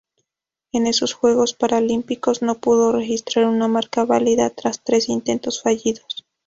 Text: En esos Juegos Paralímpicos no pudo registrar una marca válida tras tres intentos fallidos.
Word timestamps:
En 0.71 0.87
esos 0.87 1.13
Juegos 1.13 1.53
Paralímpicos 1.53 2.41
no 2.41 2.55
pudo 2.55 2.91
registrar 2.91 3.45
una 3.45 3.67
marca 3.67 4.03
válida 4.03 4.49
tras 4.49 4.81
tres 4.83 5.09
intentos 5.09 5.61
fallidos. 5.61 6.25